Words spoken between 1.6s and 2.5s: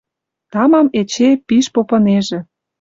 попынежӹ